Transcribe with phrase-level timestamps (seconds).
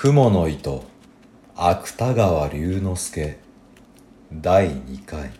[0.00, 0.84] 雲の糸
[1.56, 3.40] 芥川龍之介
[4.32, 5.32] 第2回。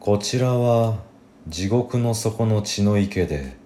[0.00, 0.98] こちらは
[1.46, 3.56] 地獄の底の血の池で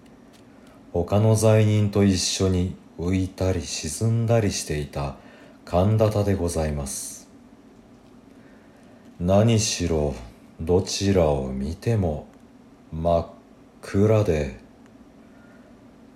[0.93, 5.17] 他の罪人と一緒に浮いたり沈んだりしていた
[5.65, 7.31] 神田田でございます。
[9.19, 10.15] 何しろ
[10.61, 12.27] どちらを見ても
[12.93, 13.27] 真っ
[13.81, 14.68] 暗で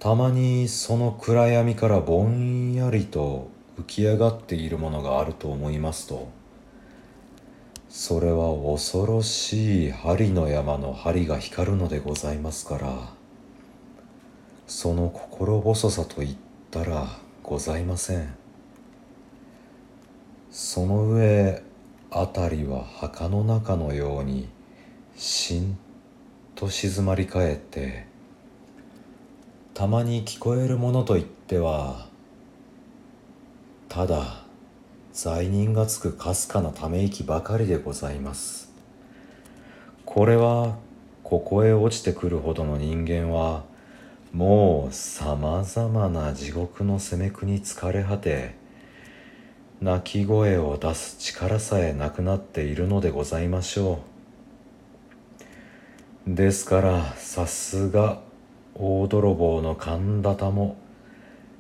[0.03, 6.29] たまにその暗闇からぼんやりと浮き上がっているものがあると思いますと。
[7.89, 13.13] それは恐ろしい針の山の針が光るのでございますから。
[14.67, 16.37] その心細さといっ
[16.73, 17.07] たら
[17.45, 18.35] ございません。
[20.51, 21.63] その上
[22.11, 24.49] 辺りは墓の中のように
[25.15, 25.79] しん
[26.57, 28.11] と静まり返って
[29.75, 32.07] たまに聞こえるものといっては
[33.89, 34.45] ただ
[35.13, 38.73] 罪人がつくかすかなため息ばかりでございます。
[40.05, 40.77] これは
[41.23, 43.65] ここへ落ちてくるほどの人間は
[44.33, 48.55] もうさまざまな地獄の責め苦に疲れ果て
[49.81, 54.01] 泣き声を出す力さえなくなっているのでございましょ
[56.27, 56.35] う。
[56.35, 58.21] ですからさすが
[58.75, 60.77] 大泥棒の神田田も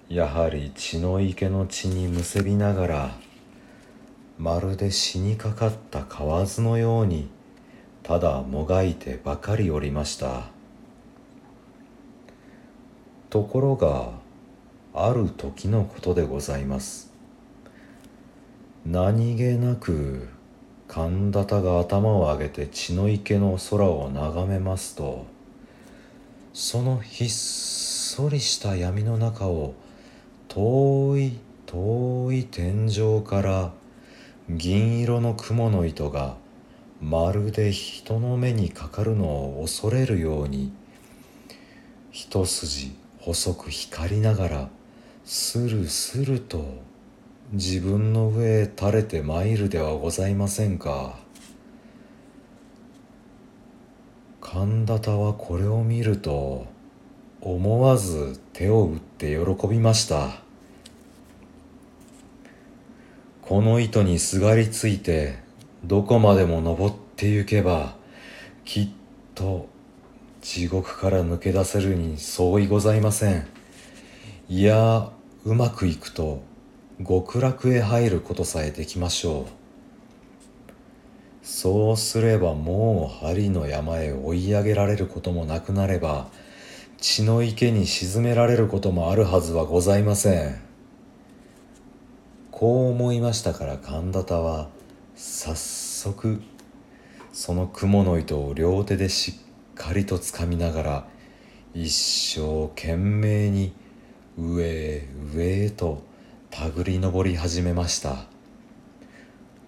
[0.08, 3.16] やはり血の池の血にむせびながら
[4.38, 7.28] まるで死にかかった蛙のように
[8.02, 10.44] ただもがいてばかりおりました。
[13.30, 14.10] ところが
[14.92, 17.12] ある時のことでございます。
[18.84, 20.28] 何気なく
[20.88, 25.26] 神田田が頭を上げて血の池の空を眺めますと
[26.54, 29.74] そのひっそりした闇の中を
[30.48, 33.72] 遠い遠い天井から
[34.50, 36.36] 銀色の雲の糸が
[37.00, 40.72] まるで人の目にかかるのを恐れるように
[42.10, 44.68] 一筋細く光りながら
[45.24, 46.82] スルスルと
[47.52, 51.21] 自分の上へ垂れて参るではございませんか。
[54.54, 56.66] 神田田はこれを見ると
[57.40, 60.42] 思わず手を打って喜びました。
[63.40, 65.36] この糸にすがりついて
[65.86, 67.94] どこまでも登ってゆけば
[68.66, 68.88] きっ
[69.34, 69.70] と
[70.42, 73.46] 地獄から抜け出せるに相違ございません。
[74.50, 75.12] いや
[75.46, 76.42] うまくいくと
[76.98, 79.61] 極楽へ入ることさえできましょう。
[81.42, 86.28] そうすればもう針の山へ追い上げられることもなくなれば
[86.98, 90.60] 血の池に沈められることもあるはずはございません。
[92.52, 94.68] こう思いましたから神田田は
[95.16, 96.40] 早速
[97.32, 101.06] その雲の糸を両手でしっかりとつかみながら
[101.74, 103.72] 一生懸命に
[104.38, 106.04] 上へ上へと
[106.50, 108.26] 手繰り登り始めました。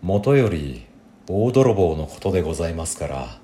[0.02, 0.86] もとより
[1.26, 3.38] 大泥棒のことでございますから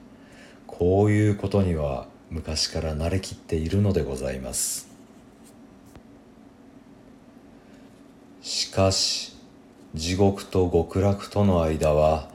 [0.67, 4.89] こういうことには昔から慣れきっているのでございます。
[8.43, 9.35] しかし
[9.95, 12.29] 地獄と極楽との間は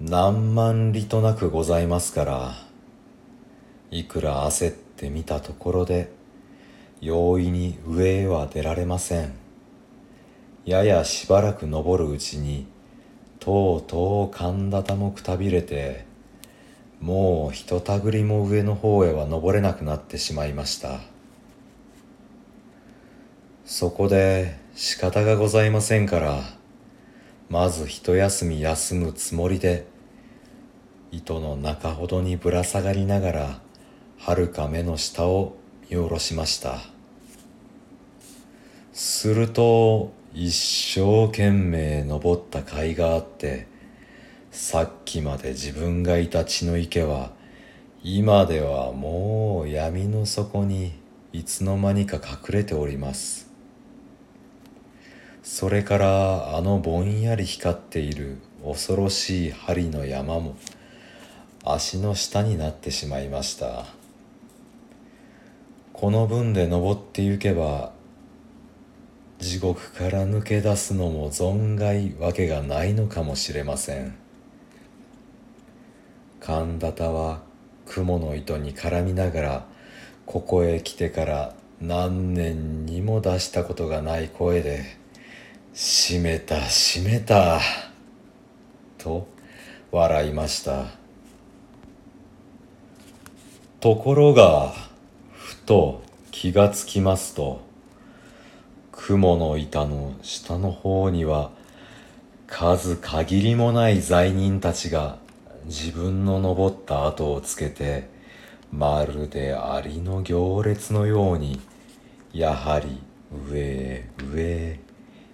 [0.00, 2.54] 何万里となくございますから
[3.90, 6.10] いくら焦ってみたところで
[7.00, 9.32] 容易に上へは出られません。
[10.64, 12.66] ややしばらく登るうちに
[13.44, 16.06] とうとう神田田もくたびれて
[16.98, 21.00] もうひとたぐりも上の方へは登れなくなってしまいました。
[23.66, 26.40] そこで仕方がございませんから
[27.50, 29.86] まず一休み休むつもりで
[31.12, 33.60] 糸の中ほどにぶら下がりながら
[34.20, 35.56] はるか目の下を
[35.90, 36.78] 見下ろしました。
[38.94, 43.68] すると一生懸命登った甲斐があって
[44.50, 47.30] さっきまで自分がいた血の池は
[48.02, 50.92] 今ではもう闇の底に
[51.32, 53.48] いつの間にか隠れております。
[55.44, 60.56] それからあのぼんやり光っている恐ろしい針の山も
[61.64, 63.86] 足の下になってしまいました。
[65.92, 67.93] この分で登ってゆけば
[69.44, 74.14] 地獄から抜け出すのも存外わけがないのかもしれません。
[76.40, 77.42] 神田田は
[77.84, 79.66] 雲の糸に絡みながら
[80.24, 84.82] ここへ来てから何年にも出したことがない声で
[85.76, 87.60] 「閉めた閉めた」
[88.96, 89.28] と
[89.90, 90.86] 笑いました。
[93.80, 94.72] ところが
[95.32, 97.73] ふと気がつきますと
[99.06, 101.50] 雲の板の下の方には
[102.46, 105.18] 数限りもない罪人たちが
[105.66, 108.08] 自分の登った後をつけて
[108.72, 111.60] まるでアリの行列のように
[112.32, 112.98] やはり
[113.50, 114.80] 上へ上へ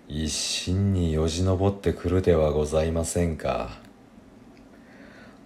[0.08, 3.78] 一心によじ登ってくるではございませんか。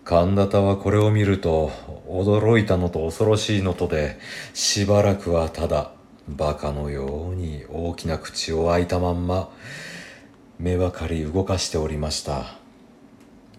[0.04, 1.70] 神田田はこれを見ると
[2.08, 4.18] 驚いたのと恐ろしいのとで
[4.54, 5.92] しばらくはただ
[6.28, 9.50] 馬鹿のように大きな口を開いたまんま
[10.58, 12.64] 目ばかり動かしておりました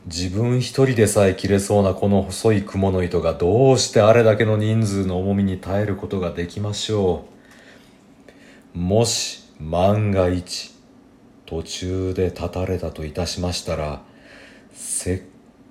[0.08, 7.26] 自分一人でさえ切れそうなこの細い蜘蛛の糸がどうしてあれだけの人数の重みに耐えることができましょ
[8.76, 8.78] う。
[8.78, 10.76] もし万が一
[11.48, 14.04] 途中で立たれたといたしましたら、
[14.74, 15.22] せっ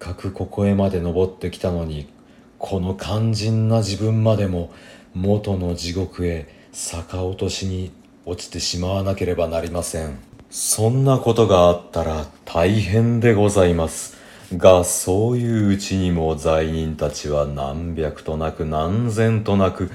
[0.00, 2.12] かくここへまで登ってきたのに、
[2.58, 4.73] この肝心な自分までも
[5.14, 7.92] 元の地獄へ逆落としに
[8.26, 10.18] 落ちてしまわなければなりません。
[10.50, 14.16] そんなことがあったら大変でございます。
[14.56, 19.90] がそういううちにも罪人たちは何百となく何千となく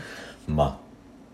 [0.47, 0.77] 真っ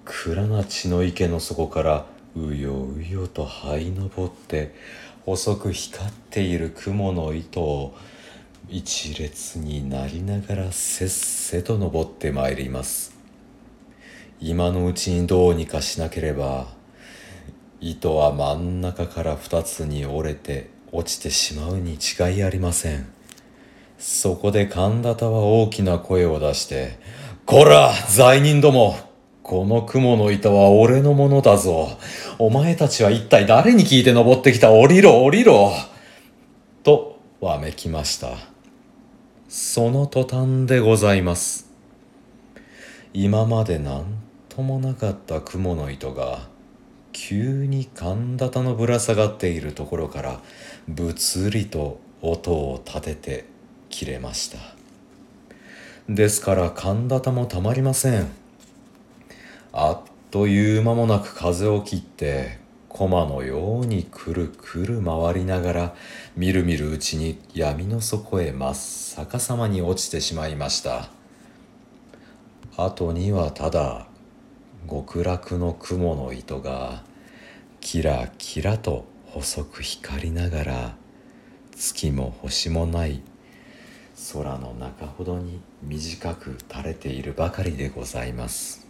[0.03, 2.06] 暗な血の池の底から
[2.36, 4.75] うようよと這い登って
[5.25, 7.95] 細く光っている雲の糸を
[8.69, 13.15] 一列になりながらせっせと登ってまいります
[14.40, 16.68] 今のうちにどうにかしなければ
[17.80, 23.08] 糸は真ん中から二つに折れて落ちてしまうに違いありません。
[23.98, 27.00] そこで神田田は大きな声を出して、
[27.46, 28.98] こら罪人ども
[29.42, 31.98] この雲の板は俺のものだぞ。
[32.40, 34.72] お前たちは一体誰に聞いて登ってきた？
[34.72, 35.72] 降りろ降りろ
[36.84, 38.38] とわめきました。
[39.48, 41.70] その途端でございます。
[43.14, 44.25] 今まで何
[44.56, 46.48] ともなかった雲の糸が
[47.12, 50.40] 急に神田田のぶら下がっているところから
[50.88, 53.46] ぶつりと音を立てて
[53.90, 54.60] 切れました。
[56.07, 58.30] ですから神田田もたまりません。
[59.74, 65.96] あっという間もなく風を切って駒のようにくるくる回りながら
[66.38, 68.74] みるみるうちに闇の底へ真っ
[69.18, 71.10] 逆さまに落ちてしまいました。
[72.78, 74.07] 後にはただ
[74.90, 77.04] 極楽の雲の糸が
[77.82, 80.96] キラキラと細く光りながら
[81.76, 83.22] 月も星もない
[84.34, 88.85] 空の中ほどに短く垂れているばかりでございます。